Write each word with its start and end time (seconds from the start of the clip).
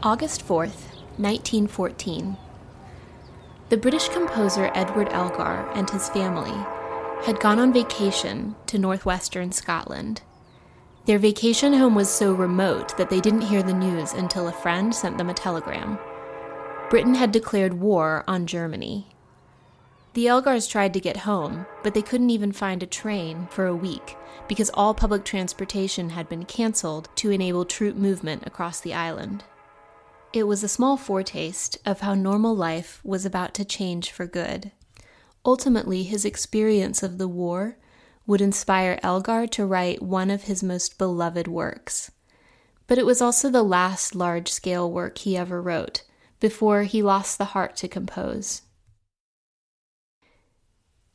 August 0.00 0.46
4th, 0.46 0.94
1914. 1.18 2.36
The 3.68 3.76
British 3.76 4.08
composer 4.10 4.70
Edward 4.72 5.08
Elgar 5.10 5.68
and 5.74 5.90
his 5.90 6.08
family 6.10 6.54
had 7.24 7.40
gone 7.40 7.58
on 7.58 7.72
vacation 7.72 8.54
to 8.66 8.78
northwestern 8.78 9.50
Scotland. 9.50 10.22
Their 11.06 11.18
vacation 11.18 11.72
home 11.72 11.96
was 11.96 12.08
so 12.08 12.32
remote 12.32 12.96
that 12.96 13.10
they 13.10 13.20
didn't 13.20 13.40
hear 13.40 13.60
the 13.64 13.74
news 13.74 14.12
until 14.12 14.46
a 14.46 14.52
friend 14.52 14.94
sent 14.94 15.18
them 15.18 15.30
a 15.30 15.34
telegram. 15.34 15.98
Britain 16.90 17.16
had 17.16 17.32
declared 17.32 17.74
war 17.74 18.22
on 18.28 18.46
Germany. 18.46 19.08
The 20.14 20.26
Elgars 20.26 20.70
tried 20.70 20.94
to 20.94 21.00
get 21.00 21.16
home, 21.16 21.66
but 21.82 21.94
they 21.94 22.02
couldn't 22.02 22.30
even 22.30 22.52
find 22.52 22.84
a 22.84 22.86
train 22.86 23.48
for 23.50 23.66
a 23.66 23.74
week 23.74 24.16
because 24.46 24.70
all 24.74 24.94
public 24.94 25.24
transportation 25.24 26.10
had 26.10 26.28
been 26.28 26.44
canceled 26.44 27.08
to 27.16 27.32
enable 27.32 27.64
troop 27.64 27.96
movement 27.96 28.46
across 28.46 28.78
the 28.80 28.94
island. 28.94 29.42
It 30.32 30.42
was 30.46 30.62
a 30.62 30.68
small 30.68 30.98
foretaste 30.98 31.78
of 31.86 32.00
how 32.00 32.14
normal 32.14 32.54
life 32.54 33.00
was 33.02 33.24
about 33.24 33.54
to 33.54 33.64
change 33.64 34.10
for 34.10 34.26
good. 34.26 34.72
Ultimately, 35.44 36.02
his 36.02 36.26
experience 36.26 37.02
of 37.02 37.16
the 37.16 37.28
war 37.28 37.78
would 38.26 38.42
inspire 38.42 39.00
Elgar 39.02 39.46
to 39.46 39.64
write 39.64 40.02
one 40.02 40.30
of 40.30 40.42
his 40.42 40.62
most 40.62 40.98
beloved 40.98 41.48
works. 41.48 42.10
But 42.86 42.98
it 42.98 43.06
was 43.06 43.22
also 43.22 43.48
the 43.48 43.62
last 43.62 44.14
large 44.14 44.50
scale 44.50 44.92
work 44.92 45.16
he 45.18 45.34
ever 45.34 45.62
wrote 45.62 46.02
before 46.40 46.82
he 46.82 47.02
lost 47.02 47.38
the 47.38 47.46
heart 47.46 47.74
to 47.76 47.88
compose. 47.88 48.62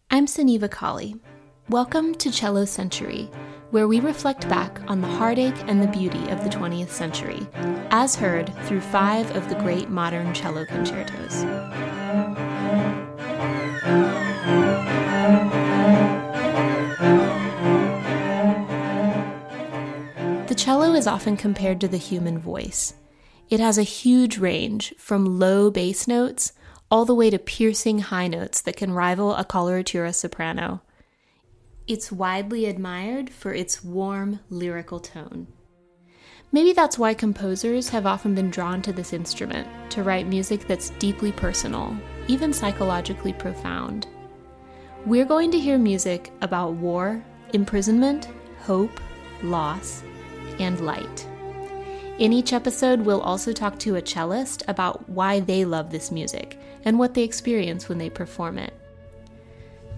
I'm 0.09 0.25
Sunniva 0.25 0.69
Kali. 0.69 1.15
Welcome 1.69 2.15
to 2.15 2.29
Cello 2.29 2.65
Century, 2.65 3.31
where 3.71 3.87
we 3.87 4.01
reflect 4.01 4.49
back 4.49 4.81
on 4.89 4.99
the 4.99 5.07
heartache 5.07 5.55
and 5.65 5.81
the 5.81 5.87
beauty 5.87 6.29
of 6.29 6.43
the 6.43 6.49
20th 6.49 6.89
century, 6.89 7.47
as 7.89 8.17
heard 8.17 8.53
through 8.65 8.81
five 8.81 9.33
of 9.33 9.47
the 9.47 9.55
great 9.55 9.89
modern 9.89 10.33
cello 10.33 10.65
concertos. 10.65 11.43
The 20.49 20.55
cello 20.55 20.93
is 20.93 21.07
often 21.07 21.37
compared 21.37 21.79
to 21.79 21.87
the 21.87 21.95
human 21.95 22.39
voice. 22.39 22.95
It 23.49 23.61
has 23.61 23.77
a 23.77 23.83
huge 23.83 24.37
range 24.37 24.93
from 24.97 25.39
low 25.39 25.71
bass 25.71 26.09
notes 26.09 26.51
all 26.91 27.05
the 27.05 27.15
way 27.15 27.29
to 27.29 27.39
piercing 27.39 27.99
high 27.99 28.27
notes 28.27 28.59
that 28.61 28.75
can 28.75 28.91
rival 28.91 29.33
a 29.33 29.45
coloratura 29.45 30.13
soprano. 30.13 30.81
It's 31.85 32.13
widely 32.13 32.67
admired 32.67 33.29
for 33.29 33.53
its 33.53 33.83
warm, 33.83 34.39
lyrical 34.49 35.01
tone. 35.01 35.47
Maybe 36.53 36.71
that's 36.71 36.97
why 36.97 37.13
composers 37.13 37.89
have 37.89 38.05
often 38.05 38.33
been 38.33 38.49
drawn 38.49 38.81
to 38.83 38.93
this 38.93 39.11
instrument 39.11 39.67
to 39.91 40.01
write 40.01 40.27
music 40.27 40.65
that's 40.65 40.91
deeply 40.91 41.33
personal, 41.33 41.97
even 42.29 42.53
psychologically 42.53 43.33
profound. 43.33 44.07
We're 45.05 45.25
going 45.25 45.51
to 45.51 45.59
hear 45.59 45.77
music 45.77 46.31
about 46.41 46.73
war, 46.75 47.21
imprisonment, 47.51 48.29
hope, 48.61 49.01
loss, 49.41 50.03
and 50.59 50.79
light. 50.79 51.27
In 52.17 52.31
each 52.31 52.53
episode, 52.53 53.01
we'll 53.01 53.19
also 53.19 53.51
talk 53.51 53.77
to 53.79 53.97
a 53.97 54.01
cellist 54.01 54.63
about 54.69 55.09
why 55.09 55.41
they 55.41 55.65
love 55.65 55.89
this 55.89 56.11
music 56.11 56.57
and 56.85 56.97
what 56.97 57.13
they 57.13 57.23
experience 57.23 57.89
when 57.89 57.97
they 57.97 58.09
perform 58.09 58.57
it. 58.57 58.73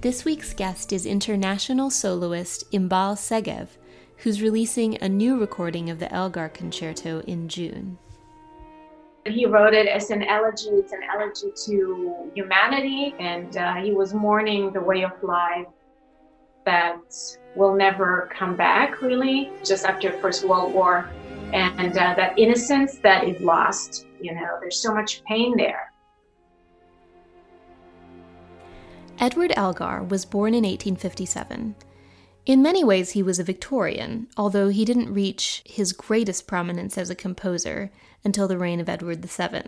This 0.01 0.23
week's 0.23 0.53
guest 0.53 0.93
is 0.93 1.05
international 1.05 1.89
soloist 1.89 2.69
Inbal 2.71 3.15
Segev, 3.15 3.69
who's 4.17 4.41
releasing 4.41 5.01
a 5.01 5.09
new 5.09 5.39
recording 5.39 5.89
of 5.89 5.99
the 5.99 6.11
Elgar 6.13 6.49
Concerto 6.49 7.21
in 7.21 7.47
June. 7.47 7.97
He 9.25 9.47
wrote 9.47 9.73
it 9.73 9.87
as 9.87 10.11
an 10.11 10.21
elegy. 10.21 10.69
It's 10.69 10.91
an 10.91 11.01
elegy 11.11 11.47
to 11.65 12.31
humanity, 12.35 13.15
and 13.19 13.57
uh, 13.57 13.75
he 13.75 13.93
was 13.93 14.13
mourning 14.13 14.71
the 14.71 14.81
way 14.81 15.03
of 15.03 15.11
life 15.23 15.67
that 16.65 16.99
will 17.55 17.73
never 17.73 18.29
come 18.31 18.55
back, 18.55 19.01
really, 19.01 19.51
just 19.63 19.85
after 19.85 20.11
First 20.19 20.45
World 20.47 20.73
War, 20.73 21.09
and 21.53 21.97
uh, 21.97 22.13
that 22.15 22.37
innocence 22.37 22.99
that 22.99 23.27
is 23.27 23.41
lost. 23.41 24.05
You 24.21 24.35
know, 24.35 24.57
there's 24.59 24.79
so 24.79 24.93
much 24.93 25.23
pain 25.23 25.57
there. 25.57 25.91
Edward 29.17 29.53
Elgar 29.55 30.03
was 30.03 30.25
born 30.25 30.53
in 30.53 30.63
1857. 30.63 31.75
In 32.45 32.61
many 32.61 32.83
ways, 32.83 33.11
he 33.11 33.23
was 33.23 33.39
a 33.39 33.43
Victorian, 33.43 34.27
although 34.37 34.69
he 34.69 34.85
didn't 34.85 35.13
reach 35.13 35.63
his 35.65 35.93
greatest 35.93 36.47
prominence 36.47 36.97
as 36.97 37.09
a 37.09 37.15
composer 37.15 37.91
until 38.23 38.47
the 38.47 38.57
reign 38.57 38.79
of 38.79 38.89
Edward 38.89 39.23
VII. 39.23 39.63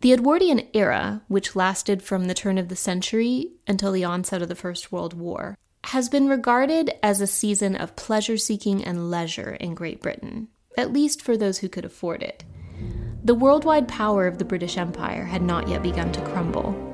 The 0.00 0.12
Edwardian 0.12 0.66
era, 0.72 1.22
which 1.28 1.54
lasted 1.54 2.02
from 2.02 2.26
the 2.26 2.34
turn 2.34 2.56
of 2.56 2.68
the 2.68 2.76
century 2.76 3.52
until 3.66 3.92
the 3.92 4.04
onset 4.04 4.42
of 4.42 4.48
the 4.48 4.54
First 4.54 4.90
World 4.90 5.14
War, 5.14 5.58
has 5.84 6.08
been 6.08 6.28
regarded 6.28 6.90
as 7.02 7.20
a 7.20 7.26
season 7.26 7.76
of 7.76 7.96
pleasure 7.96 8.36
seeking 8.36 8.82
and 8.84 9.10
leisure 9.10 9.56
in 9.60 9.74
Great 9.74 10.00
Britain, 10.00 10.48
at 10.76 10.92
least 10.92 11.20
for 11.20 11.36
those 11.36 11.58
who 11.58 11.68
could 11.68 11.84
afford 11.84 12.22
it. 12.22 12.44
The 13.24 13.34
worldwide 13.34 13.88
power 13.88 14.26
of 14.26 14.38
the 14.38 14.44
British 14.44 14.78
Empire 14.78 15.24
had 15.24 15.42
not 15.42 15.68
yet 15.68 15.82
begun 15.82 16.12
to 16.12 16.22
crumble. 16.22 16.87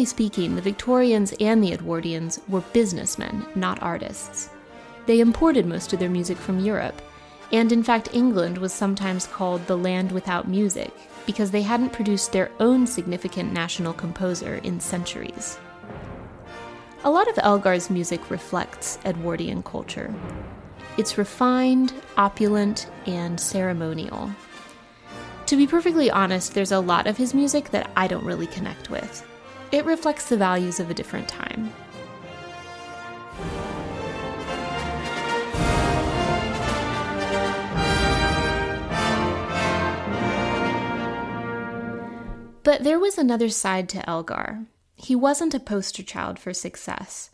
Generally 0.00 0.16
speaking, 0.16 0.56
the 0.56 0.62
Victorians 0.62 1.34
and 1.40 1.62
the 1.62 1.76
Edwardians 1.76 2.40
were 2.48 2.62
businessmen, 2.72 3.44
not 3.54 3.82
artists. 3.82 4.48
They 5.04 5.20
imported 5.20 5.66
most 5.66 5.92
of 5.92 5.98
their 5.98 6.08
music 6.08 6.38
from 6.38 6.58
Europe, 6.58 7.02
and 7.52 7.70
in 7.70 7.82
fact, 7.82 8.14
England 8.14 8.56
was 8.56 8.72
sometimes 8.72 9.26
called 9.26 9.66
the 9.66 9.76
land 9.76 10.10
without 10.10 10.48
music 10.48 10.90
because 11.26 11.50
they 11.50 11.60
hadn't 11.60 11.92
produced 11.92 12.32
their 12.32 12.50
own 12.60 12.86
significant 12.86 13.52
national 13.52 13.92
composer 13.92 14.54
in 14.64 14.80
centuries. 14.80 15.58
A 17.04 17.10
lot 17.10 17.28
of 17.28 17.36
Elgar's 17.36 17.90
music 17.90 18.30
reflects 18.30 18.98
Edwardian 19.04 19.62
culture. 19.62 20.14
It's 20.96 21.18
refined, 21.18 21.92
opulent, 22.16 22.88
and 23.04 23.38
ceremonial. 23.38 24.30
To 25.44 25.56
be 25.58 25.66
perfectly 25.66 26.10
honest, 26.10 26.54
there's 26.54 26.72
a 26.72 26.80
lot 26.80 27.06
of 27.06 27.18
his 27.18 27.34
music 27.34 27.68
that 27.72 27.90
I 27.94 28.06
don't 28.06 28.24
really 28.24 28.46
connect 28.46 28.88
with. 28.88 29.26
It 29.72 29.84
reflects 29.84 30.28
the 30.28 30.36
values 30.36 30.80
of 30.80 30.90
a 30.90 30.94
different 30.94 31.28
time. 31.28 31.72
But 42.62 42.84
there 42.84 42.98
was 42.98 43.16
another 43.16 43.48
side 43.48 43.88
to 43.90 44.08
Elgar. 44.08 44.66
He 44.96 45.14
wasn't 45.14 45.54
a 45.54 45.60
poster 45.60 46.02
child 46.02 46.38
for 46.38 46.52
success. 46.52 47.30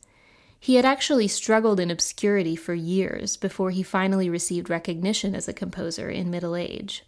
He 0.59 0.77
had 0.77 0.85
actually 0.85 1.29
struggled 1.29 1.81
in 1.81 1.91
obscurity 1.91 2.57
for 2.57 2.75
years 2.75 3.37
before 3.37 3.71
he 3.71 3.83
finally 3.83 4.31
received 4.31 4.71
recognition 4.71 5.35
as 5.35 5.49
a 5.49 5.53
composer 5.53 6.09
in 6.09 6.31
middle 6.31 6.57
age. 6.57 7.05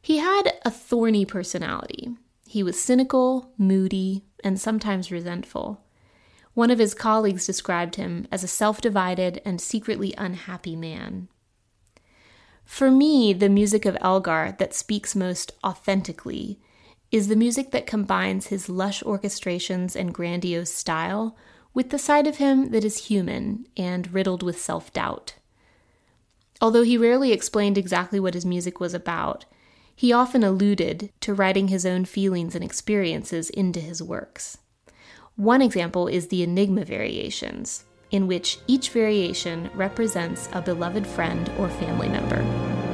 He 0.00 0.18
had 0.18 0.52
a 0.64 0.70
thorny 0.70 1.24
personality. 1.24 2.10
He 2.46 2.62
was 2.62 2.80
cynical, 2.80 3.52
moody, 3.58 4.24
and 4.44 4.60
sometimes 4.60 5.10
resentful. 5.10 5.82
One 6.54 6.70
of 6.70 6.78
his 6.78 6.94
colleagues 6.94 7.46
described 7.46 7.96
him 7.96 8.26
as 8.32 8.42
a 8.42 8.48
self 8.48 8.80
divided 8.80 9.40
and 9.44 9.60
secretly 9.60 10.14
unhappy 10.18 10.74
man. 10.74 11.28
For 12.64 12.90
me, 12.90 13.32
the 13.32 13.48
music 13.48 13.86
of 13.86 13.96
Elgar 14.00 14.56
that 14.58 14.74
speaks 14.74 15.16
most 15.16 15.52
authentically 15.64 16.60
is 17.10 17.28
the 17.28 17.36
music 17.36 17.70
that 17.70 17.86
combines 17.86 18.48
his 18.48 18.68
lush 18.68 19.02
orchestrations 19.02 19.96
and 19.96 20.12
grandiose 20.12 20.72
style 20.72 21.36
with 21.72 21.90
the 21.90 21.98
side 21.98 22.26
of 22.26 22.36
him 22.36 22.70
that 22.70 22.84
is 22.84 23.06
human 23.06 23.66
and 23.76 24.12
riddled 24.12 24.42
with 24.42 24.60
self 24.60 24.92
doubt. 24.92 25.34
Although 26.60 26.82
he 26.82 26.98
rarely 26.98 27.32
explained 27.32 27.78
exactly 27.78 28.18
what 28.18 28.34
his 28.34 28.44
music 28.44 28.80
was 28.80 28.94
about, 28.94 29.44
he 29.98 30.12
often 30.12 30.44
alluded 30.44 31.10
to 31.18 31.34
writing 31.34 31.66
his 31.66 31.84
own 31.84 32.04
feelings 32.04 32.54
and 32.54 32.62
experiences 32.62 33.50
into 33.50 33.80
his 33.80 34.00
works. 34.00 34.56
One 35.34 35.60
example 35.60 36.06
is 36.06 36.28
the 36.28 36.44
Enigma 36.44 36.84
variations, 36.84 37.82
in 38.12 38.28
which 38.28 38.60
each 38.68 38.90
variation 38.90 39.68
represents 39.74 40.48
a 40.52 40.62
beloved 40.62 41.04
friend 41.04 41.50
or 41.58 41.68
family 41.68 42.08
member. 42.08 42.87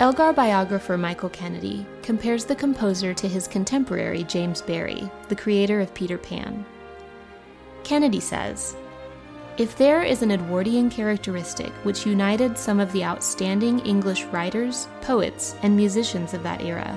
Elgar 0.00 0.32
biographer 0.32 0.96
Michael 0.96 1.28
Kennedy 1.28 1.84
compares 2.02 2.44
the 2.44 2.54
composer 2.54 3.12
to 3.14 3.26
his 3.26 3.48
contemporary 3.48 4.22
James 4.22 4.62
Barrie, 4.62 5.10
the 5.28 5.34
creator 5.34 5.80
of 5.80 5.92
Peter 5.92 6.16
Pan. 6.16 6.64
Kennedy 7.82 8.20
says, 8.20 8.76
If 9.56 9.76
there 9.76 10.04
is 10.04 10.22
an 10.22 10.30
Edwardian 10.30 10.88
characteristic 10.88 11.72
which 11.82 12.06
united 12.06 12.56
some 12.56 12.78
of 12.78 12.92
the 12.92 13.02
outstanding 13.02 13.80
English 13.80 14.22
writers, 14.26 14.86
poets, 15.00 15.56
and 15.62 15.76
musicians 15.76 16.32
of 16.32 16.44
that 16.44 16.62
era, 16.62 16.96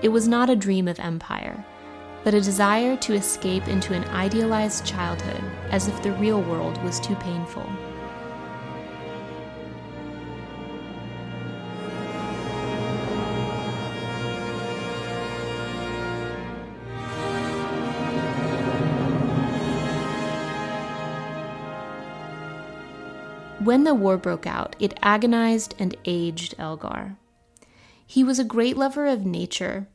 it 0.00 0.08
was 0.08 0.28
not 0.28 0.48
a 0.48 0.54
dream 0.54 0.86
of 0.86 1.00
empire, 1.00 1.64
but 2.22 2.32
a 2.32 2.40
desire 2.40 2.96
to 2.98 3.14
escape 3.14 3.66
into 3.66 3.92
an 3.92 4.04
idealized 4.10 4.86
childhood 4.86 5.42
as 5.72 5.88
if 5.88 6.00
the 6.00 6.12
real 6.12 6.42
world 6.42 6.80
was 6.84 7.00
too 7.00 7.16
painful. 7.16 7.68
When 23.60 23.84
the 23.84 23.94
war 23.94 24.16
broke 24.16 24.46
out, 24.46 24.74
it 24.78 24.98
agonized 25.02 25.74
and 25.78 25.94
aged 26.06 26.54
Elgar. 26.58 27.18
He 28.06 28.24
was 28.24 28.38
a 28.38 28.44
great 28.44 28.74
lover 28.74 29.06
of 29.06 29.26
nature, 29.26 29.86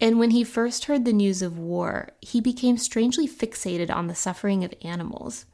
and 0.00 0.18
when 0.18 0.30
he 0.30 0.42
first 0.42 0.86
heard 0.86 1.04
the 1.04 1.12
news 1.12 1.42
of 1.42 1.58
war, 1.58 2.08
he 2.22 2.40
became 2.40 2.78
strangely 2.78 3.28
fixated 3.28 3.94
on 3.94 4.06
the 4.06 4.14
suffering 4.14 4.64
of 4.64 4.72
animals. 4.80 5.44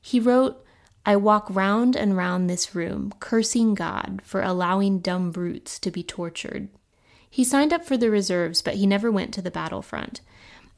He 0.00 0.18
wrote, 0.18 0.64
I 1.04 1.16
walk 1.16 1.46
round 1.50 1.94
and 1.94 2.16
round 2.16 2.48
this 2.48 2.74
room, 2.74 3.12
cursing 3.20 3.74
God 3.74 4.22
for 4.24 4.40
allowing 4.40 5.00
dumb 5.00 5.30
brutes 5.30 5.78
to 5.80 5.90
be 5.90 6.02
tortured. 6.02 6.70
He 7.28 7.44
signed 7.44 7.74
up 7.74 7.84
for 7.84 7.98
the 7.98 8.10
reserves, 8.10 8.62
but 8.62 8.76
he 8.76 8.86
never 8.86 9.12
went 9.12 9.34
to 9.34 9.42
the 9.42 9.50
battlefront. 9.50 10.22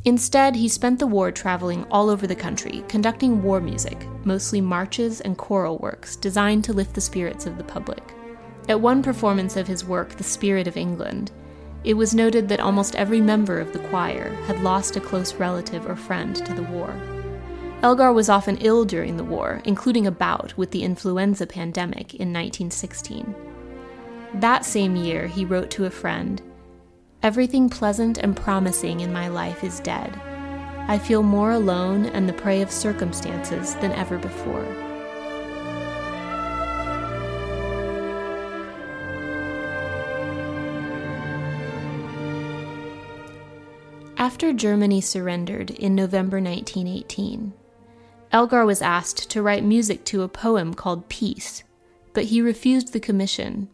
Instead, 0.04 0.56
he 0.56 0.68
spent 0.68 0.98
the 0.98 1.06
war 1.06 1.30
traveling 1.30 1.84
all 1.90 2.08
over 2.08 2.26
the 2.26 2.34
country, 2.34 2.82
conducting 2.88 3.42
war 3.42 3.60
music, 3.60 4.06
mostly 4.24 4.60
marches 4.60 5.20
and 5.20 5.36
choral 5.36 5.76
works 5.78 6.16
designed 6.16 6.64
to 6.64 6.72
lift 6.72 6.94
the 6.94 7.00
spirits 7.00 7.44
of 7.44 7.58
the 7.58 7.64
public. 7.64 8.02
At 8.68 8.80
one 8.80 9.02
performance 9.02 9.56
of 9.56 9.66
his 9.66 9.84
work, 9.84 10.10
The 10.10 10.24
Spirit 10.24 10.66
of 10.66 10.76
England, 10.76 11.32
it 11.84 11.94
was 11.94 12.14
noted 12.14 12.48
that 12.48 12.60
almost 12.60 12.94
every 12.94 13.20
member 13.20 13.58
of 13.58 13.72
the 13.72 13.78
choir 13.88 14.34
had 14.46 14.62
lost 14.62 14.96
a 14.96 15.00
close 15.00 15.34
relative 15.34 15.86
or 15.86 15.96
friend 15.96 16.36
to 16.36 16.54
the 16.54 16.62
war. 16.62 16.94
Elgar 17.82 18.12
was 18.12 18.28
often 18.28 18.58
ill 18.58 18.84
during 18.84 19.16
the 19.16 19.24
war, 19.24 19.62
including 19.64 20.06
a 20.06 20.10
bout 20.10 20.56
with 20.56 20.70
the 20.70 20.82
influenza 20.82 21.46
pandemic 21.46 22.14
in 22.14 22.32
1916. 22.32 23.34
That 24.34 24.64
same 24.64 24.96
year, 24.96 25.26
he 25.26 25.46
wrote 25.46 25.70
to 25.72 25.86
a 25.86 25.90
friend 25.90 26.42
Everything 27.22 27.68
pleasant 27.68 28.16
and 28.16 28.34
promising 28.34 29.00
in 29.00 29.12
my 29.12 29.28
life 29.28 29.62
is 29.62 29.80
dead. 29.80 30.18
I 30.88 30.98
feel 30.98 31.22
more 31.22 31.50
alone 31.50 32.06
and 32.06 32.26
the 32.26 32.32
prey 32.32 32.62
of 32.62 32.70
circumstances 32.70 33.74
than 33.76 33.92
ever 33.92 34.16
before. 34.16 34.64
After 44.16 44.54
Germany 44.54 45.02
surrendered 45.02 45.70
in 45.72 45.94
November 45.94 46.40
1918, 46.40 47.52
Elgar 48.32 48.64
was 48.64 48.80
asked 48.80 49.28
to 49.30 49.42
write 49.42 49.64
music 49.64 50.04
to 50.04 50.22
a 50.22 50.28
poem 50.28 50.72
called 50.72 51.10
Peace, 51.10 51.64
but 52.14 52.24
he 52.24 52.40
refused 52.40 52.92
the 52.94 53.00
commission 53.00 53.68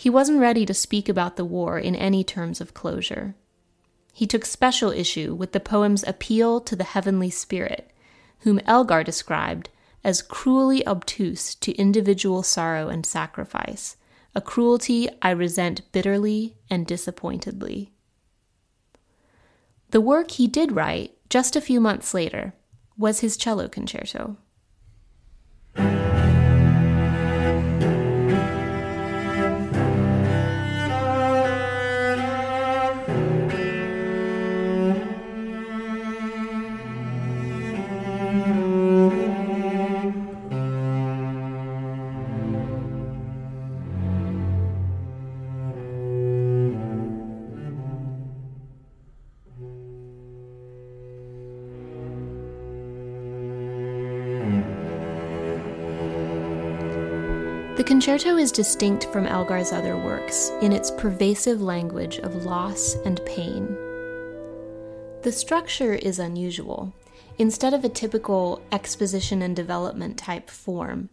he 0.00 0.08
wasn't 0.08 0.38
ready 0.38 0.64
to 0.64 0.72
speak 0.72 1.08
about 1.08 1.34
the 1.34 1.44
war 1.44 1.76
in 1.76 1.96
any 1.96 2.22
terms 2.22 2.60
of 2.60 2.72
closure. 2.72 3.34
He 4.12 4.28
took 4.28 4.44
special 4.44 4.92
issue 4.92 5.34
with 5.34 5.50
the 5.50 5.58
poem's 5.58 6.04
appeal 6.04 6.60
to 6.60 6.76
the 6.76 6.84
heavenly 6.84 7.30
spirit, 7.30 7.90
whom 8.42 8.60
Elgar 8.60 9.02
described 9.02 9.70
as 10.04 10.22
cruelly 10.22 10.86
obtuse 10.86 11.56
to 11.56 11.72
individual 11.72 12.44
sorrow 12.44 12.86
and 12.86 13.04
sacrifice, 13.04 13.96
a 14.36 14.40
cruelty 14.40 15.08
I 15.20 15.30
resent 15.30 15.80
bitterly 15.90 16.54
and 16.70 16.86
disappointedly. 16.86 17.90
The 19.90 20.00
work 20.00 20.30
he 20.30 20.46
did 20.46 20.70
write, 20.70 21.16
just 21.28 21.56
a 21.56 21.60
few 21.60 21.80
months 21.80 22.14
later, 22.14 22.54
was 22.96 23.18
his 23.18 23.36
cello 23.36 23.66
concerto. 23.66 24.36
The 57.78 57.84
concerto 57.84 58.36
is 58.36 58.50
distinct 58.50 59.04
from 59.04 59.24
Elgar's 59.24 59.70
other 59.70 59.96
works 59.96 60.50
in 60.62 60.72
its 60.72 60.90
pervasive 60.90 61.62
language 61.62 62.18
of 62.18 62.44
loss 62.44 62.96
and 63.04 63.24
pain. 63.24 63.68
The 65.22 65.30
structure 65.30 65.94
is 65.94 66.18
unusual. 66.18 66.92
Instead 67.38 67.74
of 67.74 67.84
a 67.84 67.88
typical 67.88 68.60
exposition 68.72 69.42
and 69.42 69.54
development 69.54 70.18
type 70.18 70.50
form, 70.50 71.08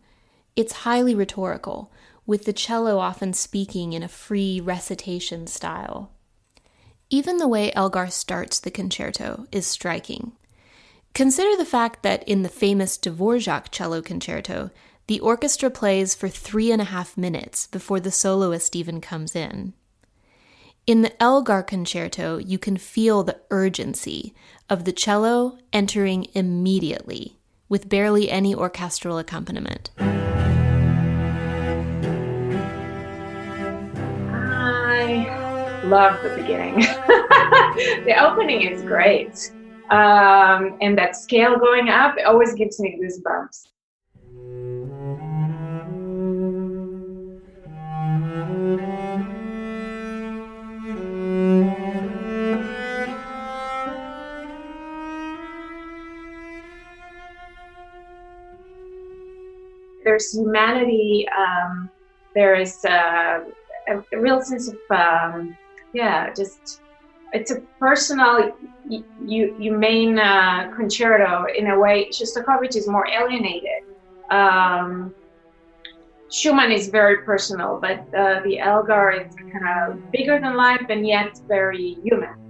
it's 0.55 0.73
highly 0.73 1.13
rhetorical, 1.13 1.91
with 2.25 2.45
the 2.45 2.53
cello 2.53 2.97
often 2.97 3.33
speaking 3.33 3.93
in 3.93 4.01
a 4.01 4.07
free 4.07 4.59
recitation 4.59 5.45
style. 5.45 6.09
Even 7.11 7.37
the 7.37 7.47
way 7.47 7.71
Elgar 7.73 8.09
starts 8.09 8.59
the 8.59 8.71
concerto 8.71 9.45
is 9.51 9.67
striking. 9.67 10.31
Consider 11.13 11.55
the 11.55 11.63
fact 11.63 12.01
that 12.01 12.27
in 12.27 12.41
the 12.41 12.49
famous 12.49 12.97
Dvorak 12.97 13.69
cello 13.69 14.01
concerto, 14.01 14.71
the 15.07 15.19
orchestra 15.19 15.69
plays 15.69 16.15
for 16.15 16.27
three 16.29 16.71
and 16.71 16.81
a 16.81 16.85
half 16.85 17.15
minutes 17.15 17.67
before 17.67 17.99
the 17.99 18.09
soloist 18.11 18.75
even 18.75 18.99
comes 18.99 19.35
in. 19.35 19.73
In 20.87 21.01
the 21.01 21.21
Elgar 21.21 21.63
concerto, 21.63 22.37
you 22.37 22.57
can 22.57 22.77
feel 22.77 23.23
the 23.23 23.39
urgency 23.51 24.33
of 24.69 24.85
the 24.85 24.91
cello 24.91 25.57
entering 25.73 26.27
immediately, 26.33 27.37
with 27.69 27.89
barely 27.89 28.29
any 28.29 28.53
orchestral 28.53 29.17
accompaniment. 29.17 29.91
I 34.27 35.81
love 35.85 36.21
the 36.23 36.29
beginning. 36.29 36.75
the 38.05 38.15
opening 38.19 38.61
is 38.63 38.81
great. 38.81 39.51
Um, 39.91 40.77
and 40.81 40.97
that 40.97 41.15
scale 41.15 41.59
going 41.59 41.89
up 41.89 42.15
always 42.25 42.55
gives 42.55 42.79
me 42.79 42.99
goosebumps. 42.99 43.67
There's 60.15 60.31
humanity. 60.31 61.27
Um, 61.37 61.89
there 62.33 62.55
is 62.55 62.85
uh, 62.85 63.43
a, 63.89 63.97
a, 64.13 64.17
real 64.17 64.41
sense 64.41 64.69
of 64.69 64.77
um, 64.91 65.57
yeah, 65.93 66.33
just 66.33 66.81
it's 67.33 67.51
a 67.51 67.59
personal, 67.79 68.55
you 68.87 69.55
humane 69.59 70.17
uh, 70.17 70.71
concerto 70.73 71.45
in 71.53 71.67
a 71.67 71.77
way. 71.77 72.07
Shostakovich 72.11 72.77
is 72.77 72.87
more 72.87 73.05
alienated. 73.07 73.83
Um, 74.31 75.13
Schumann 76.31 76.71
is 76.71 76.87
very 76.87 77.17
personal, 77.23 77.77
but 77.79 77.99
uh, 78.15 78.41
the 78.43 78.59
Elgar 78.59 79.11
is 79.11 79.35
kind 79.35 79.67
of 79.67 80.11
bigger 80.11 80.39
than 80.39 80.55
life 80.55 80.85
and 80.89 81.05
yet 81.05 81.39
very 81.47 81.97
human. 82.03 82.44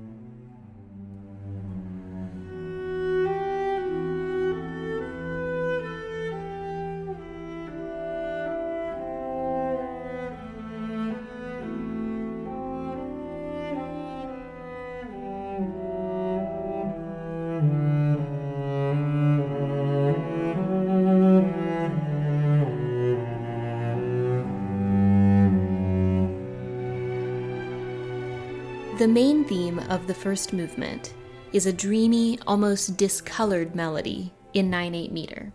The 29.05 29.11
main 29.11 29.45
theme 29.45 29.77
of 29.77 30.07
the 30.07 30.15
first 30.15 30.51
movement 30.51 31.13
is 31.53 31.67
a 31.67 31.71
dreamy, 31.71 32.39
almost 32.47 32.97
discolored 32.97 33.75
melody 33.75 34.33
in 34.55 34.71
9 34.71 34.95
8 34.95 35.11
meter. 35.11 35.53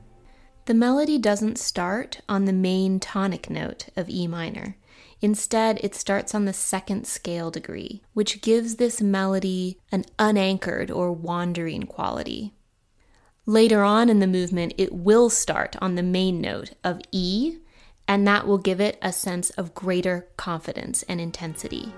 The 0.66 0.74
melody 0.74 1.18
doesn't 1.18 1.58
start 1.58 2.20
on 2.28 2.44
the 2.44 2.52
main 2.52 3.00
tonic 3.00 3.50
note 3.50 3.88
of 3.96 4.08
E 4.08 4.28
minor. 4.28 4.76
Instead, 5.20 5.80
it 5.82 5.96
starts 5.96 6.32
on 6.32 6.44
the 6.44 6.52
second 6.52 7.08
scale 7.08 7.50
degree, 7.50 8.04
which 8.14 8.40
gives 8.40 8.76
this 8.76 9.02
melody 9.02 9.80
an 9.90 10.04
unanchored 10.16 10.88
or 10.88 11.10
wandering 11.10 11.86
quality. 11.86 12.54
Later 13.46 13.82
on 13.82 14.08
in 14.08 14.20
the 14.20 14.28
movement, 14.28 14.74
it 14.78 14.92
will 14.92 15.28
start 15.28 15.74
on 15.80 15.96
the 15.96 16.04
main 16.04 16.40
note 16.40 16.74
of 16.84 17.00
E, 17.10 17.58
and 18.06 18.24
that 18.28 18.46
will 18.46 18.58
give 18.58 18.80
it 18.80 18.96
a 19.02 19.12
sense 19.12 19.50
of 19.50 19.74
greater 19.74 20.28
confidence 20.36 21.02
and 21.08 21.20
intensity. 21.20 21.92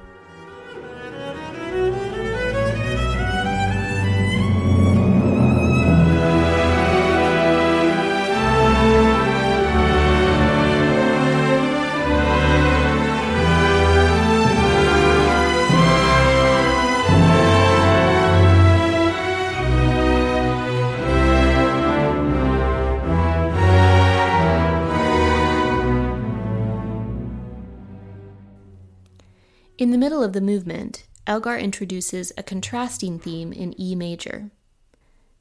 In 29.82 29.90
the 29.90 29.98
middle 29.98 30.22
of 30.22 30.32
the 30.32 30.40
movement, 30.40 31.08
Elgar 31.26 31.58
introduces 31.58 32.30
a 32.38 32.44
contrasting 32.44 33.18
theme 33.18 33.52
in 33.52 33.74
E 33.80 33.96
major. 33.96 34.52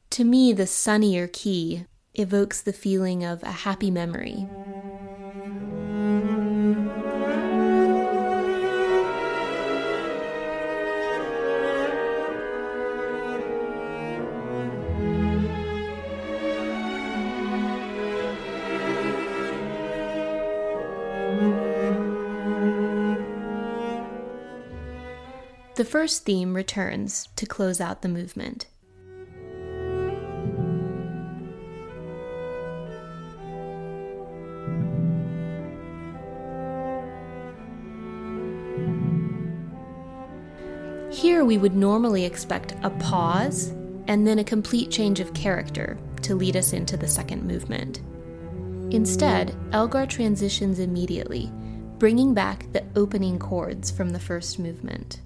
To 0.09 0.23
me, 0.23 0.51
the 0.51 0.65
sunnier 0.65 1.27
key 1.27 1.85
evokes 2.15 2.59
the 2.59 2.73
feeling 2.73 3.23
of 3.23 3.43
a 3.43 3.51
happy 3.51 3.91
memory. 3.91 4.47
The 25.75 25.85
first 25.85 26.25
theme 26.25 26.53
returns 26.53 27.29
to 27.37 27.45
close 27.45 27.79
out 27.79 28.01
the 28.01 28.09
movement. 28.09 28.67
Here 41.09 41.45
we 41.45 41.57
would 41.57 41.75
normally 41.75 42.25
expect 42.25 42.75
a 42.83 42.89
pause 42.89 43.69
and 44.07 44.27
then 44.27 44.39
a 44.39 44.43
complete 44.43 44.91
change 44.91 45.19
of 45.19 45.33
character 45.33 45.97
to 46.23 46.35
lead 46.35 46.57
us 46.57 46.73
into 46.73 46.97
the 46.97 47.07
second 47.07 47.43
movement. 47.43 48.01
Instead, 48.93 49.55
Elgar 49.71 50.05
transitions 50.05 50.79
immediately, 50.79 51.49
bringing 51.97 52.33
back 52.33 52.71
the 52.73 52.83
opening 52.97 53.39
chords 53.39 53.89
from 53.89 54.09
the 54.09 54.19
first 54.19 54.59
movement. 54.59 55.21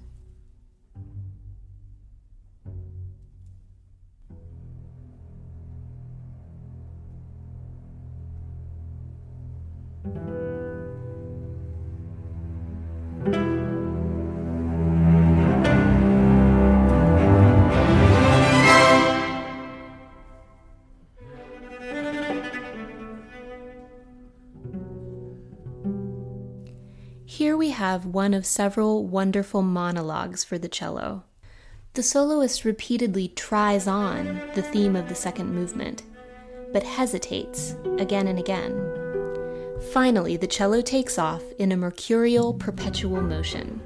Here 27.36 27.54
we 27.54 27.68
have 27.68 28.06
one 28.06 28.32
of 28.32 28.46
several 28.46 29.06
wonderful 29.06 29.60
monologues 29.60 30.42
for 30.42 30.56
the 30.56 30.70
cello. 30.70 31.24
The 31.92 32.02
soloist 32.02 32.64
repeatedly 32.64 33.28
tries 33.28 33.86
on 33.86 34.40
the 34.54 34.62
theme 34.62 34.96
of 34.96 35.10
the 35.10 35.14
second 35.14 35.54
movement, 35.54 36.02
but 36.72 36.82
hesitates 36.82 37.76
again 37.98 38.26
and 38.26 38.38
again. 38.38 38.72
Finally, 39.92 40.38
the 40.38 40.46
cello 40.46 40.80
takes 40.80 41.18
off 41.18 41.42
in 41.58 41.72
a 41.72 41.76
mercurial 41.76 42.54
perpetual 42.54 43.20
motion. 43.20 43.82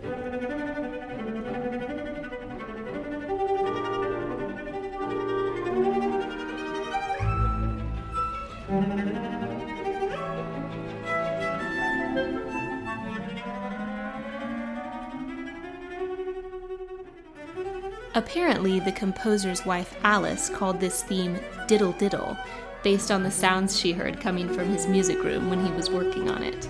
The 18.90 18.98
composer's 18.98 19.64
wife 19.64 19.96
Alice 20.02 20.48
called 20.48 20.80
this 20.80 21.04
theme 21.04 21.38
Diddle 21.68 21.92
Diddle, 21.92 22.36
based 22.82 23.12
on 23.12 23.22
the 23.22 23.30
sounds 23.30 23.78
she 23.78 23.92
heard 23.92 24.20
coming 24.20 24.52
from 24.52 24.68
his 24.68 24.88
music 24.88 25.22
room 25.22 25.48
when 25.48 25.64
he 25.64 25.70
was 25.72 25.88
working 25.88 26.28
on 26.28 26.42
it. 26.42 26.68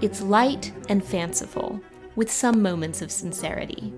It's 0.00 0.22
light 0.22 0.72
and 0.88 1.04
fanciful, 1.04 1.78
with 2.14 2.32
some 2.32 2.62
moments 2.62 3.02
of 3.02 3.10
sincerity. 3.10 3.92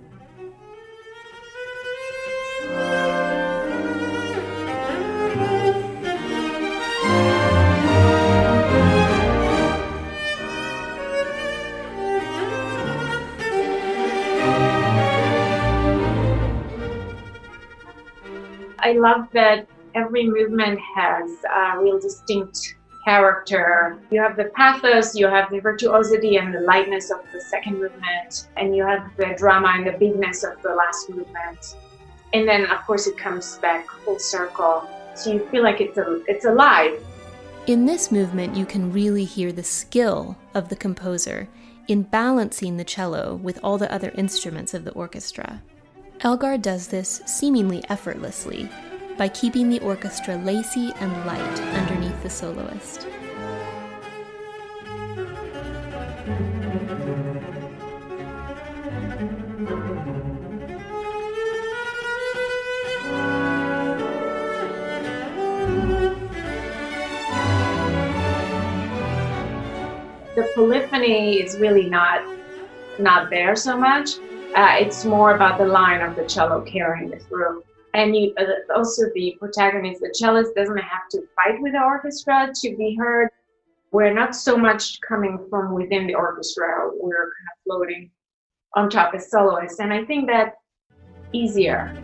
I 18.89 18.93
love 18.93 19.29
that 19.35 19.69
every 19.95 20.27
movement 20.27 20.81
has 20.97 21.31
a 21.45 21.79
real 21.79 22.01
distinct 22.01 22.77
character. 23.05 23.99
You 24.11 24.19
have 24.23 24.35
the 24.35 24.47
pathos, 24.57 25.15
you 25.15 25.27
have 25.27 25.51
the 25.51 25.61
virtuosity 25.61 26.37
and 26.37 26.55
the 26.55 26.61
lightness 26.61 27.11
of 27.11 27.19
the 27.31 27.39
second 27.39 27.79
movement, 27.79 28.49
and 28.57 28.75
you 28.75 28.87
have 28.87 29.15
the 29.19 29.35
drama 29.37 29.73
and 29.75 29.87
the 29.87 29.93
bigness 29.93 30.43
of 30.43 30.63
the 30.63 30.75
last 30.75 31.11
movement. 31.11 31.77
And 32.33 32.49
then, 32.49 32.65
of 32.71 32.79
course, 32.87 33.07
it 33.07 33.19
comes 33.19 33.59
back 33.59 33.91
full 34.07 34.19
circle. 34.19 34.89
So 35.15 35.35
you 35.35 35.47
feel 35.51 35.63
like 35.63 35.83
it's 35.83 35.99
a, 35.99 36.23
it's 36.27 36.47
alive. 36.47 37.05
In 37.67 37.85
this 37.85 38.11
movement, 38.11 38.57
you 38.57 38.65
can 38.65 38.91
really 38.91 39.27
hear 39.27 39.53
the 39.53 39.63
skill 39.63 40.35
of 40.55 40.71
the 40.71 40.77
composer 40.77 41.47
in 41.89 42.05
balancing 42.05 42.79
the 42.79 42.85
cello 42.85 43.35
with 43.35 43.61
all 43.63 43.77
the 43.77 43.93
other 43.93 44.13
instruments 44.15 44.73
of 44.73 44.85
the 44.87 44.93
orchestra. 44.93 45.63
Elgar 46.23 46.59
does 46.59 46.89
this 46.89 47.23
seemingly 47.27 47.85
effortlessly 47.89 48.69
by 49.17 49.29
keeping 49.29 49.71
the 49.71 49.79
orchestra 49.81 50.35
lacy 50.39 50.93
and 50.99 51.27
light 51.27 51.61
underneath 51.75 52.21
the 52.25 52.31
soloist. 52.31 53.07
The 70.35 70.51
polyphony 70.57 71.41
is 71.41 71.59
really 71.59 71.89
not 71.89 72.25
not 72.99 73.31
there 73.31 73.55
so 73.55 73.79
much. 73.79 74.17
Uh, 74.59 74.75
it's 74.81 75.05
more 75.05 75.37
about 75.37 75.57
the 75.57 75.65
line 75.65 76.01
of 76.01 76.17
the 76.17 76.25
cello 76.25 76.61
carrying 76.63 77.13
it 77.13 77.23
through. 77.29 77.63
And 77.95 78.17
you, 78.17 78.35
uh, 78.41 78.75
also 78.75 79.05
the 79.15 79.37
protagonist, 79.39 80.01
the 80.01 80.13
cellist, 80.13 80.53
doesn't 80.57 80.77
have 80.79 81.09
to 81.13 81.23
fight 81.37 81.63
with 81.63 81.75
the 81.75 81.81
orchestra 81.81 82.51
to 82.53 82.77
be 82.77 82.97
heard. 82.99 83.29
We're 83.93 84.13
not 84.13 84.35
so 84.35 84.57
much 84.57 85.01
coming 85.01 85.47
from 85.49 85.75
within 85.75 86.09
the 86.09 86.17
orchestra. 86.17 86.91
We're 86.93 87.15
kind 87.15 87.49
of 87.53 87.63
floating 87.67 88.11
on 88.75 88.91
top 88.91 89.15
as 89.15 89.31
soloists, 89.31 89.79
and 89.79 89.93
I 89.93 90.05
think 90.05 90.27
that 90.27 90.55
easier. 91.33 91.95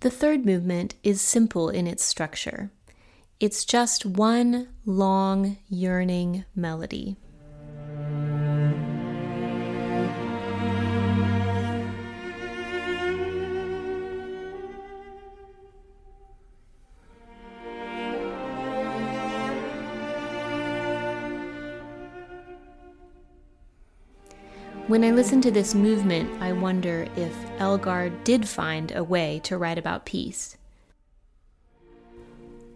The 0.00 0.10
third 0.10 0.44
movement 0.44 0.96
is 1.02 1.22
simple 1.22 1.70
in 1.70 1.86
its 1.86 2.04
structure. 2.04 2.70
It's 3.40 3.64
just 3.64 4.04
one 4.04 4.68
long, 4.84 5.56
yearning 5.70 6.44
melody. 6.54 7.16
When 24.86 25.02
I 25.02 25.12
listen 25.12 25.40
to 25.40 25.50
this 25.50 25.74
movement, 25.74 26.30
I 26.42 26.52
wonder 26.52 27.06
if 27.16 27.32
Elgar 27.58 28.10
did 28.24 28.46
find 28.46 28.92
a 28.94 29.02
way 29.02 29.40
to 29.44 29.56
write 29.56 29.78
about 29.78 30.04
peace. 30.04 30.58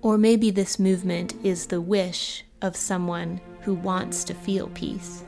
Or 0.05 0.19
maybe 0.19 0.51
this 0.51 0.79
movement 0.79 1.35
is 1.43 1.65
the 1.65 1.81
wish 1.81 2.45
of 2.61 2.77
someone 2.77 3.41
who 3.63 3.73
wants 3.73 4.23
to 4.25 4.35
feel 4.35 4.69
peace. 4.75 5.25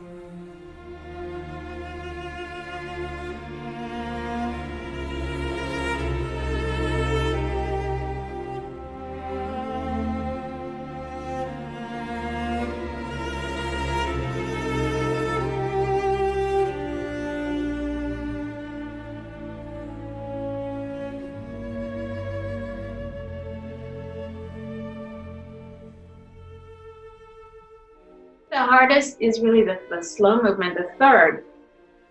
Hardest 28.97 29.17
is 29.21 29.41
really 29.41 29.63
the, 29.63 29.79
the 29.91 30.03
slow 30.03 30.43
movement, 30.43 30.75
the 30.77 30.89
third, 30.99 31.45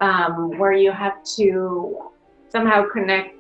um, 0.02 0.58
where 0.60 0.74
you 0.74 0.92
have 0.92 1.24
to 1.24 2.12
somehow 2.50 2.86
connect 2.92 3.36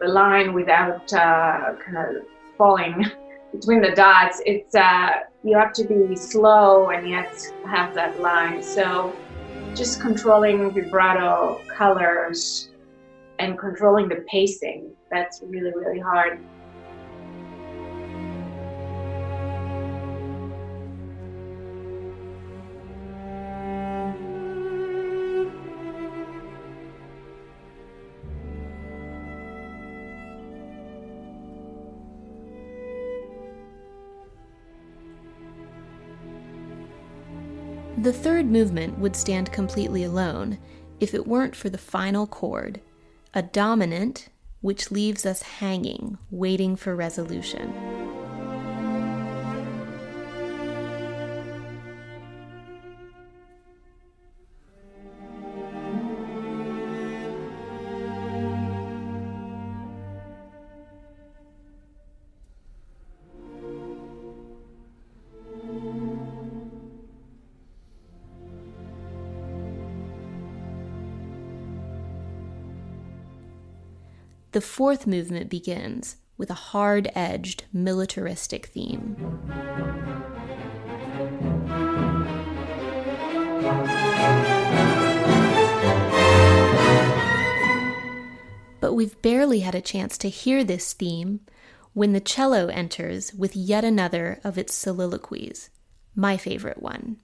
the 0.00 0.08
line 0.08 0.52
without 0.52 1.12
uh, 1.12 1.74
kind 1.84 1.96
of 1.98 2.26
falling 2.58 3.04
between 3.52 3.80
the 3.80 3.92
dots. 3.92 4.42
It's 4.44 4.74
uh, 4.74 5.10
you 5.44 5.56
have 5.56 5.72
to 5.74 5.84
be 5.84 6.16
slow 6.16 6.90
and 6.90 7.08
yet 7.08 7.32
have 7.66 7.94
that 7.94 8.20
line. 8.20 8.62
So 8.62 9.14
just 9.76 10.00
controlling 10.00 10.70
vibrato 10.72 11.60
colors 11.68 12.70
and 13.38 13.56
controlling 13.58 14.08
the 14.08 14.24
pacing. 14.28 14.90
That's 15.10 15.42
really 15.46 15.72
really 15.76 16.00
hard. 16.00 16.40
The 38.10 38.18
third 38.18 38.46
movement 38.46 38.98
would 38.98 39.14
stand 39.14 39.52
completely 39.52 40.02
alone 40.02 40.58
if 40.98 41.14
it 41.14 41.28
weren't 41.28 41.54
for 41.54 41.68
the 41.70 41.78
final 41.78 42.26
chord, 42.26 42.80
a 43.34 43.40
dominant 43.40 44.30
which 44.62 44.90
leaves 44.90 45.24
us 45.24 45.42
hanging, 45.42 46.18
waiting 46.28 46.74
for 46.74 46.96
resolution. 46.96 47.99
The 74.60 74.66
fourth 74.66 75.06
movement 75.06 75.48
begins 75.48 76.16
with 76.36 76.50
a 76.50 76.68
hard 76.68 77.10
edged 77.14 77.64
militaristic 77.72 78.66
theme. 78.66 79.16
But 88.80 88.92
we've 88.92 89.22
barely 89.22 89.60
had 89.60 89.74
a 89.74 89.80
chance 89.80 90.18
to 90.18 90.28
hear 90.28 90.62
this 90.62 90.92
theme 90.92 91.40
when 91.94 92.12
the 92.12 92.20
cello 92.20 92.66
enters 92.66 93.32
with 93.32 93.56
yet 93.56 93.82
another 93.82 94.42
of 94.44 94.58
its 94.58 94.74
soliloquies, 94.74 95.70
my 96.14 96.36
favorite 96.36 96.82
one. 96.82 97.16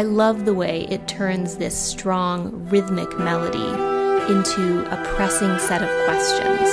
I 0.00 0.02
love 0.02 0.46
the 0.46 0.54
way 0.54 0.86
it 0.88 1.06
turns 1.06 1.58
this 1.58 1.76
strong, 1.76 2.70
rhythmic 2.70 3.18
melody 3.18 3.58
into 4.32 4.86
a 4.90 4.96
pressing 5.14 5.58
set 5.58 5.82
of 5.82 5.90
questions. 6.06 6.70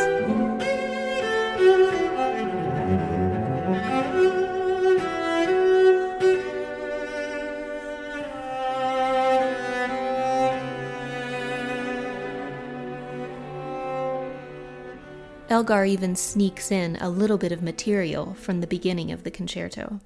Elgar 15.49 15.83
even 15.83 16.15
sneaks 16.15 16.71
in 16.71 16.95
a 17.01 17.09
little 17.09 17.37
bit 17.37 17.51
of 17.51 17.61
material 17.61 18.35
from 18.35 18.61
the 18.61 18.67
beginning 18.67 19.11
of 19.11 19.25
the 19.25 19.31
concerto. 19.31 19.99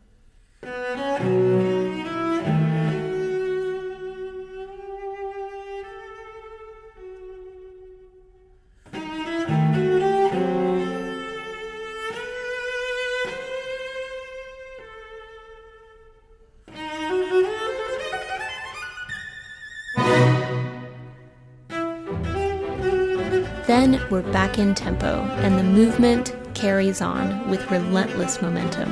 We're 24.22 24.32
back 24.32 24.60
in 24.60 24.76
tempo, 24.76 25.22
and 25.40 25.58
the 25.58 25.64
movement 25.64 26.36
carries 26.54 27.02
on 27.02 27.50
with 27.50 27.72
relentless 27.72 28.42
momentum. 28.42 28.92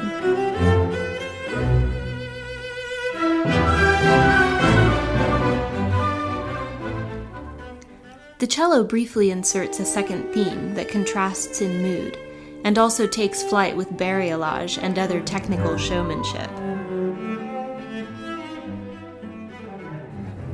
The 8.39 8.47
cello 8.47 8.83
briefly 8.83 9.29
inserts 9.29 9.79
a 9.79 9.85
second 9.85 10.31
theme 10.33 10.73
that 10.75 10.87
contrasts 10.87 11.61
in 11.61 11.81
mood 11.81 12.17
and 12.63 12.77
also 12.77 13.05
takes 13.05 13.43
flight 13.43 13.75
with 13.75 13.89
bariolage 13.91 14.81
and 14.81 14.97
other 14.97 15.21
technical 15.21 15.77
showmanship. 15.77 16.49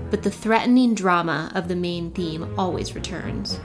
But 0.10 0.24
the 0.24 0.32
threatening 0.32 0.96
drama 0.96 1.52
of 1.56 1.68
the 1.68 1.76
main 1.76 2.12
theme 2.12 2.54
always 2.58 2.96
returns. 2.96 3.60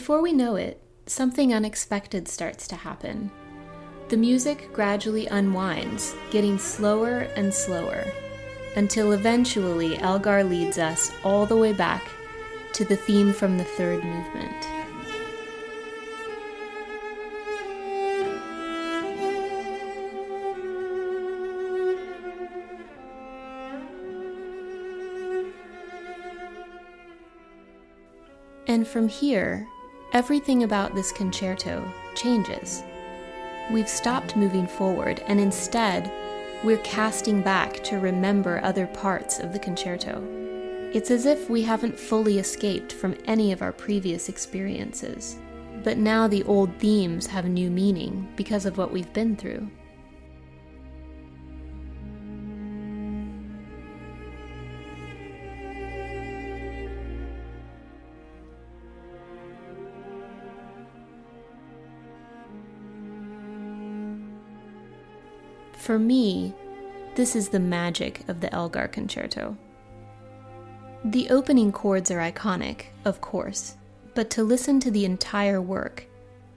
Before 0.00 0.22
we 0.22 0.32
know 0.32 0.56
it, 0.56 0.80
something 1.04 1.52
unexpected 1.52 2.26
starts 2.26 2.66
to 2.68 2.74
happen. 2.74 3.30
The 4.08 4.16
music 4.16 4.72
gradually 4.72 5.26
unwinds, 5.26 6.14
getting 6.30 6.56
slower 6.56 7.28
and 7.36 7.52
slower, 7.52 8.06
until 8.76 9.12
eventually 9.12 9.98
Elgar 9.98 10.42
leads 10.42 10.78
us 10.78 11.12
all 11.22 11.44
the 11.44 11.58
way 11.58 11.74
back 11.74 12.02
to 12.72 12.84
the 12.86 12.96
theme 12.96 13.34
from 13.34 13.58
the 13.58 13.64
third 13.64 14.02
movement. 14.02 14.66
And 28.66 28.88
from 28.88 29.08
here, 29.08 29.68
everything 30.12 30.64
about 30.64 30.94
this 30.94 31.12
concerto 31.12 31.90
changes. 32.14 32.82
We've 33.70 33.88
stopped 33.88 34.36
moving 34.36 34.66
forward, 34.66 35.22
and 35.26 35.38
instead, 35.40 36.10
we're 36.64 36.78
casting 36.78 37.42
back 37.42 37.82
to 37.84 37.98
remember 37.98 38.60
other 38.62 38.86
parts 38.86 39.38
of 39.38 39.52
the 39.52 39.58
concerto. 39.58 40.22
It's 40.92 41.10
as 41.10 41.24
if 41.24 41.48
we 41.48 41.62
haven't 41.62 41.98
fully 41.98 42.38
escaped 42.38 42.92
from 42.92 43.16
any 43.26 43.52
of 43.52 43.62
our 43.62 43.72
previous 43.72 44.28
experiences, 44.28 45.36
but 45.84 45.98
now 45.98 46.26
the 46.26 46.42
old 46.44 46.74
themes 46.78 47.26
have 47.28 47.44
new 47.44 47.70
meaning 47.70 48.28
because 48.34 48.66
of 48.66 48.76
what 48.76 48.90
we've 48.90 49.12
been 49.12 49.36
through. 49.36 49.70
For 65.90 65.98
me, 65.98 66.54
this 67.16 67.34
is 67.34 67.48
the 67.48 67.58
magic 67.58 68.22
of 68.28 68.40
the 68.40 68.54
Elgar 68.54 68.86
Concerto. 68.86 69.56
The 71.04 71.28
opening 71.30 71.72
chords 71.72 72.12
are 72.12 72.20
iconic, 72.20 72.84
of 73.04 73.20
course, 73.20 73.74
but 74.14 74.30
to 74.30 74.44
listen 74.44 74.78
to 74.78 74.92
the 74.92 75.04
entire 75.04 75.60
work 75.60 76.06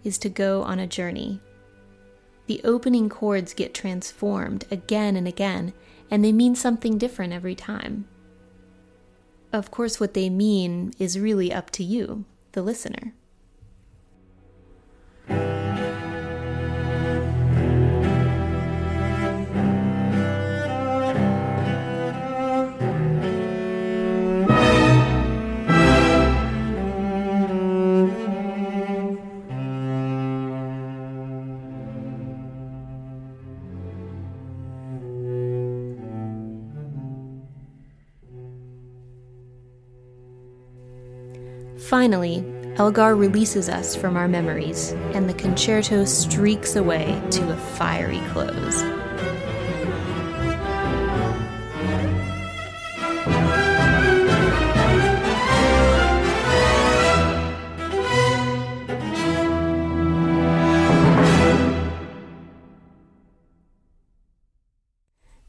is 0.04 0.19
to 0.19 0.30
go 0.30 0.62
on 0.62 0.78
a 0.78 0.86
journey. 0.86 1.41
The 2.46 2.62
opening 2.63 3.10
chords 3.10 3.56
get 3.56 3.74
transformed 3.74 4.65
again 4.69 5.15
and 5.15 5.28
again, 5.28 5.74
and 6.12 6.24
they 6.24 6.32
mean 6.32 6.54
something 6.54 7.00
different 7.00 7.34
every 7.34 7.56
time. 7.56 8.08
Of 9.52 9.72
course, 9.72 10.00
what 10.00 10.13
they 10.13 10.30
mean 10.30 10.93
is 11.00 11.17
really 11.17 11.52
up 11.52 11.72
to 11.72 11.84
you, 11.84 12.26
the 12.52 12.62
listener. 12.62 13.15
Finally, 42.04 42.44
Elgar 42.76 43.16
releases 43.16 43.70
us 43.70 43.96
from 43.96 44.18
our 44.18 44.28
memories, 44.28 44.92
and 45.13 45.30
the 45.30 45.34
concerto 45.36 46.04
streaks 46.04 46.76
away 46.76 47.18
to 47.32 47.50
a 47.50 47.56
fiery 47.56 48.20
close. 48.32 48.82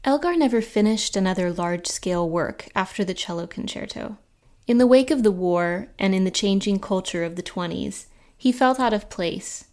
Elgar 0.05 0.37
never 0.37 0.61
finished 0.61 1.17
another 1.17 1.51
large 1.51 1.85
scale 1.85 2.29
work 2.29 2.69
after 2.73 3.03
the 3.03 3.13
cello 3.13 3.45
concerto. 3.45 4.17
In 4.67 4.79
the 4.79 4.87
wake 4.87 5.11
of 5.11 5.21
the 5.21 5.31
war 5.31 5.89
and 5.99 6.15
in 6.15 6.23
the 6.23 6.31
changing 6.31 6.79
culture 6.79 7.23
of 7.23 7.35
the 7.35 7.43
20s, 7.43 8.07
he 8.35 8.51
felt 8.51 8.79
out 8.79 8.93
of 8.93 9.09
place. 9.09 9.65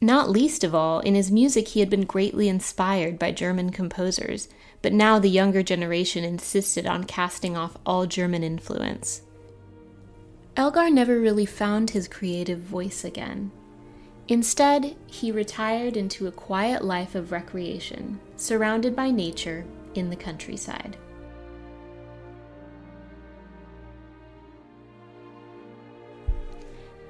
Not 0.00 0.30
least 0.30 0.64
of 0.64 0.74
all, 0.74 1.00
in 1.00 1.14
his 1.14 1.30
music, 1.30 1.68
he 1.68 1.80
had 1.80 1.90
been 1.90 2.04
greatly 2.04 2.48
inspired 2.48 3.18
by 3.18 3.32
German 3.32 3.70
composers, 3.70 4.48
but 4.80 4.92
now 4.92 5.18
the 5.18 5.28
younger 5.28 5.62
generation 5.62 6.24
insisted 6.24 6.86
on 6.86 7.04
casting 7.04 7.56
off 7.56 7.76
all 7.84 8.06
German 8.06 8.42
influence. 8.42 9.22
Elgar 10.56 10.88
never 10.90 11.18
really 11.18 11.46
found 11.46 11.90
his 11.90 12.08
creative 12.08 12.60
voice 12.60 13.04
again. 13.04 13.50
Instead, 14.28 14.96
he 15.06 15.30
retired 15.30 15.96
into 15.96 16.26
a 16.26 16.32
quiet 16.32 16.82
life 16.82 17.14
of 17.14 17.32
recreation, 17.32 18.18
surrounded 18.36 18.96
by 18.96 19.10
nature 19.10 19.64
in 19.94 20.08
the 20.08 20.16
countryside. 20.16 20.96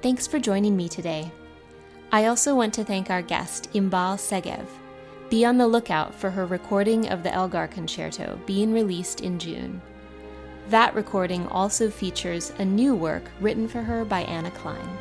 Thanks 0.05 0.27
for 0.27 0.37
joining 0.37 0.77
me 0.77 0.87
today. 0.87 1.31
I 2.11 2.27
also 2.27 2.53
want 2.53 2.75
to 2.75 2.83
thank 2.83 3.09
our 3.09 3.23
guest, 3.23 3.73
Inbal 3.73 4.19
Segev. 4.19 4.67
Be 5.31 5.43
on 5.45 5.57
the 5.57 5.65
lookout 5.65 6.13
for 6.13 6.29
her 6.29 6.45
recording 6.45 7.09
of 7.09 7.23
the 7.23 7.33
Elgar 7.33 7.65
Concerto 7.67 8.39
being 8.45 8.71
released 8.71 9.21
in 9.21 9.39
June. 9.39 9.81
That 10.69 10.93
recording 10.93 11.47
also 11.47 11.89
features 11.89 12.53
a 12.59 12.65
new 12.65 12.93
work 12.93 13.23
written 13.41 13.67
for 13.67 13.81
her 13.81 14.05
by 14.05 14.21
Anna 14.25 14.51
Clyne. 14.51 14.97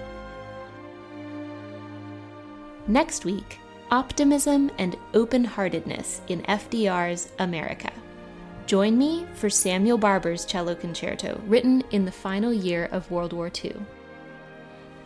Next 2.88 3.26
week, 3.26 3.58
optimism 3.90 4.70
and 4.78 4.96
open 5.12 5.44
heartedness 5.44 6.22
in 6.28 6.40
FDR's 6.44 7.30
America. 7.38 7.92
Join 8.64 8.96
me 8.96 9.26
for 9.34 9.50
Samuel 9.50 9.98
Barber's 9.98 10.46
cello 10.46 10.74
concerto, 10.74 11.42
written 11.46 11.82
in 11.90 12.06
the 12.06 12.10
final 12.10 12.54
year 12.54 12.86
of 12.86 13.10
World 13.10 13.34
War 13.34 13.50
II. 13.62 13.76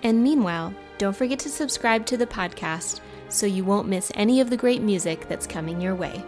And 0.03 0.23
meanwhile, 0.23 0.73
don't 0.99 1.17
forget 1.17 1.39
to 1.41 1.49
subscribe 1.49 2.07
to 2.07 2.17
the 2.17 2.27
podcast 2.27 3.01
so 3.29 3.47
you 3.47 3.65
won't 3.65 3.89
miss 3.89 4.11
any 4.15 4.41
of 4.41 4.51
the 4.51 4.57
great 4.57 4.83
music 4.83 5.29
that's 5.29 5.47
coming 5.47 5.81
your 5.81 5.95
way. 5.95 6.25